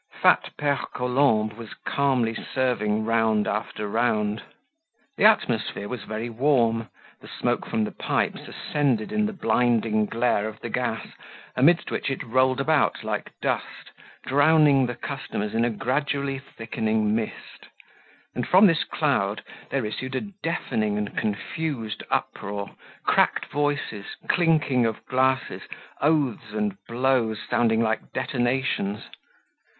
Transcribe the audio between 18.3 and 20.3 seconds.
and from this cloud there issued a